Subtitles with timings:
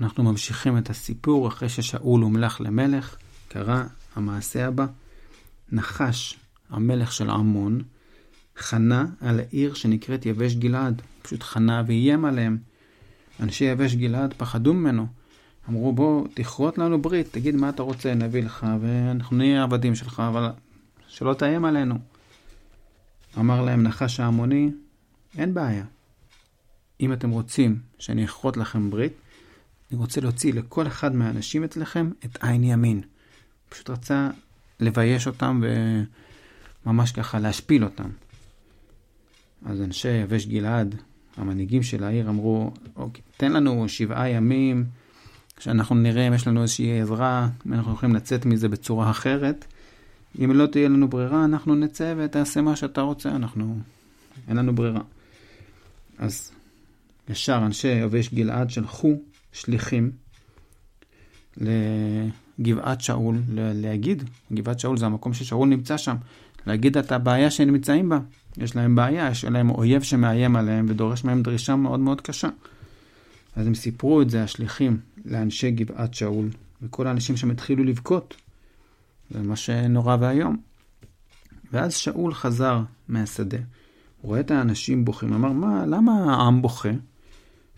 [0.00, 3.16] אנחנו ממשיכים את הסיפור אחרי ששאול הומלך למלך,
[3.48, 4.86] קרה המעשה הבא.
[5.72, 6.38] נחש,
[6.70, 7.82] המלך של עמון,
[8.56, 11.02] חנה על העיר שנקראת יבש גלעד.
[11.22, 12.58] פשוט חנה ואיים עליהם.
[13.40, 15.06] אנשי יבש גלעד פחדו ממנו.
[15.68, 20.22] אמרו, בוא, תכרות לנו ברית, תגיד מה אתה רוצה, נביא לך, ואנחנו נהיה עבדים שלך,
[20.28, 20.50] אבל
[21.08, 21.94] שלא תאיים עלינו.
[23.38, 24.70] אמר להם נחש העמוני,
[25.38, 25.84] אין בעיה.
[27.00, 29.12] אם אתם רוצים שאני אכרות לכם ברית,
[29.90, 33.00] אני רוצה להוציא לכל אחד מהאנשים אצלכם את עין ימין.
[33.68, 34.30] פשוט רצה
[34.80, 35.62] לבייש אותם
[36.86, 38.08] וממש ככה להשפיל אותם.
[39.66, 40.94] אז אנשי יבש גלעד,
[41.36, 44.84] המנהיגים של העיר, אמרו, אוקיי, תן לנו שבעה ימים,
[45.58, 49.64] שאנחנו נראה אם יש לנו איזושהי עזרה, אם אנחנו יכולים לצאת מזה בצורה אחרת.
[50.44, 53.78] אם לא תהיה לנו ברירה, אנחנו נצא ותעשה מה שאתה רוצה, אנחנו...
[54.48, 55.00] אין לנו ברירה.
[56.18, 56.52] אז
[57.28, 59.18] ישר אנשי יבש גלעד שלחו
[59.56, 60.10] שליחים
[61.56, 64.22] לגבעת שאול, להגיד,
[64.52, 66.16] גבעת שאול זה המקום ששאול נמצא שם,
[66.66, 68.18] להגיד את הבעיה שהם נמצאים בה.
[68.56, 72.48] יש להם בעיה, יש להם אויב שמאיים עליהם ודורש מהם דרישה מאוד מאוד קשה.
[73.56, 76.48] אז הם סיפרו את זה, השליחים, לאנשי גבעת שאול,
[76.82, 78.36] וכל האנשים שם התחילו לבכות.
[79.30, 80.56] זה ממש נורא ואיום.
[81.72, 86.90] ואז שאול חזר מהשדה, הוא רואה את האנשים בוכים, אמר, מה, למה העם בוכה?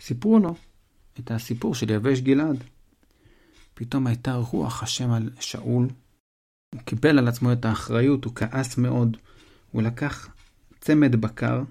[0.00, 0.54] סיפרו לו
[1.20, 2.64] את הסיפור של יבש גלעד.
[3.74, 5.88] פתאום הייתה רוח השם על שאול.
[6.74, 9.16] הוא קיבל על עצמו את האחריות, הוא כעס מאוד.
[9.72, 10.28] הוא לקח
[10.80, 11.62] צמד בקר,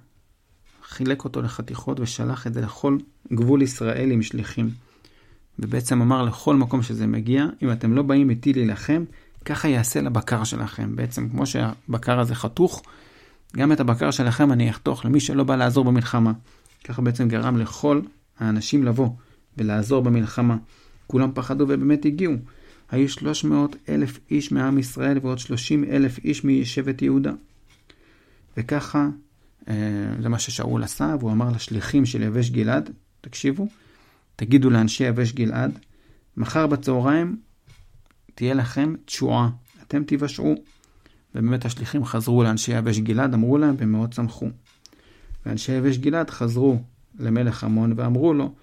[0.84, 2.98] חילק אותו לחתיכות ושלח את זה לכל
[3.34, 4.70] גבול ישראל עם שליחים.
[5.60, 9.04] ובעצם אמר לכל מקום שזה מגיע, אם אתם לא באים איתי להילחם,
[9.46, 10.96] ככה יעשה לבקר שלכם.
[10.96, 12.84] בעצם כמו שהבקר הזה חתוך,
[13.56, 16.32] גם את הבקר שלכם אני אחתוך למי שלא בא לעזור במלחמה.
[16.84, 18.02] ככה בעצם גרם לכל
[18.40, 19.10] האנשים לבוא
[19.58, 20.58] ולעזור במלחמה.
[21.08, 22.34] כולם פחדו ובאמת הגיעו.
[22.92, 27.32] היו 300 אלף איש מעם ישראל ועוד 30 אלף איש משבט יהודה.
[28.58, 29.08] וככה,
[29.70, 29.74] אה,
[30.22, 32.90] זה מה ששאול עשה, והוא אמר לשליחים של יבש גלעד,
[33.22, 33.68] תקשיבו,
[34.36, 35.80] תגידו לאנשי יבש גלעד,
[36.38, 37.38] מחר בצהריים
[38.36, 39.50] תהיה לכם תשועה,
[39.84, 40.56] אתם תיוושעו.
[41.36, 44.50] ובאמת השליחים חזרו לאנשי יבש גלעד, אמרו להם, והם מאוד שמחו.
[45.46, 46.82] ואנשי יבש גלעד חזרו
[47.20, 48.54] למלך עמון ואמרו לו,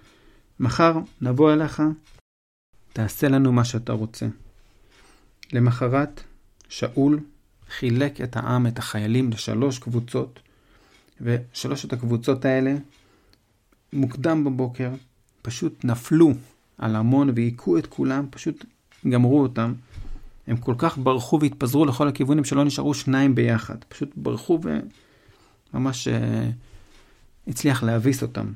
[0.59, 1.83] מחר נבוא אליך,
[2.93, 4.27] תעשה לנו מה שאתה רוצה.
[5.53, 6.23] למחרת,
[6.69, 7.19] שאול
[7.69, 10.39] חילק את העם, את החיילים, לשלוש קבוצות,
[11.21, 12.75] ושלושת הקבוצות האלה,
[13.93, 14.89] מוקדם בבוקר,
[15.41, 16.31] פשוט נפלו
[16.77, 18.65] על המון והיכו את כולם, פשוט
[19.09, 19.73] גמרו אותם.
[20.47, 23.83] הם כל כך ברחו והתפזרו לכל הכיוונים שלא נשארו שניים ביחד.
[23.83, 24.59] פשוט ברחו
[25.73, 26.11] וממש uh,
[27.47, 28.51] הצליח להביס אותם.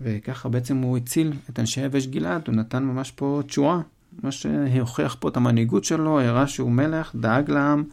[0.00, 3.80] וככה בעצם הוא הציל את אנשי יבש גלעד, הוא נתן ממש פה תשועה.
[4.22, 4.46] ממש
[4.80, 7.84] הוכיח פה את המנהיגות שלו, הראה שהוא מלך, דאג לעם,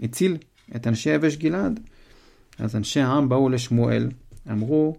[0.00, 0.36] הציל
[0.76, 1.80] את אנשי יבש גלעד.
[2.58, 4.08] אז אנשי העם באו לשמואל,
[4.50, 4.96] אמרו,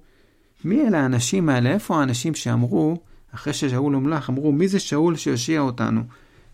[0.65, 1.69] מי אלה האנשים האלה?
[1.69, 2.97] איפה האנשים שאמרו,
[3.35, 6.01] אחרי ששאול הומלך, אמרו, מי זה שאול שיושיע אותנו?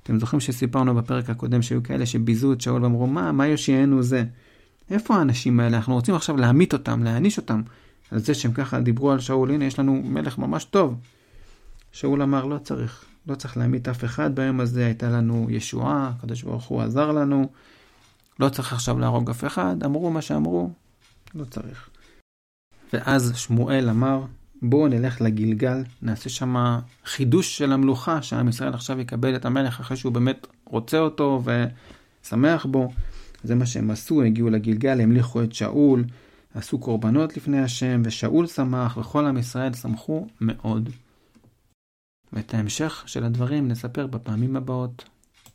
[0.03, 4.23] אתם זוכרים שסיפרנו בפרק הקודם שהיו כאלה שביזו את שאול ואמרו, מה, מה יושיענו זה?
[4.91, 5.77] איפה האנשים האלה?
[5.77, 7.61] אנחנו רוצים עכשיו להמית אותם, להעניש אותם,
[8.11, 10.95] על זה שהם ככה דיברו על שאול, הנה יש לנו מלך ממש טוב.
[11.91, 16.43] שאול אמר, לא צריך, לא צריך להמית אף אחד, ביום הזה הייתה לנו ישועה, הקדוש
[16.43, 17.49] ברוך הוא עזר לנו,
[18.39, 20.69] לא צריך עכשיו להרוג אף אחד, אמרו מה שאמרו,
[21.35, 21.89] לא צריך.
[22.93, 24.21] ואז שמואל אמר,
[24.61, 29.97] בואו נלך לגלגל, נעשה שם חידוש של המלוכה, שעם ישראל עכשיו יקבל את המלך אחרי
[29.97, 31.43] שהוא באמת רוצה אותו
[32.23, 32.91] ושמח בו.
[33.43, 36.03] זה מה שהם עשו, הגיעו לגלגל, המליכו את שאול,
[36.55, 40.89] עשו קורבנות לפני השם, ושאול שמח, וכל עם ישראל שמחו מאוד.
[42.33, 45.09] ואת ההמשך של הדברים נספר בפעמים הבאות.